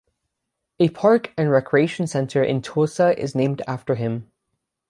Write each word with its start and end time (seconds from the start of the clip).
A 0.79 0.89
park 0.89 1.31
and 1.37 1.51
recreation 1.51 2.07
center 2.07 2.43
in 2.43 2.63
Tulsa 2.63 3.15
is 3.21 3.35
named 3.35 3.61
after 3.67 3.93
him. 3.93 4.31